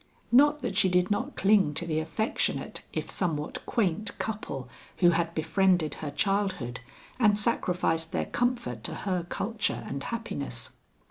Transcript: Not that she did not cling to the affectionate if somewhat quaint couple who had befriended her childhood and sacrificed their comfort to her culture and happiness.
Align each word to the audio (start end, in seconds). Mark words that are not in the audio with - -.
Not 0.31 0.63
that 0.63 0.75
she 0.75 0.89
did 0.89 1.11
not 1.11 1.35
cling 1.35 1.75
to 1.75 1.85
the 1.85 1.99
affectionate 1.99 2.81
if 2.91 3.11
somewhat 3.11 3.63
quaint 3.67 4.17
couple 4.17 4.67
who 4.97 5.11
had 5.11 5.35
befriended 5.35 5.93
her 6.01 6.09
childhood 6.09 6.79
and 7.19 7.37
sacrificed 7.37 8.11
their 8.11 8.25
comfort 8.25 8.83
to 8.85 8.95
her 9.05 9.23
culture 9.29 9.83
and 9.87 10.03
happiness. 10.05 10.71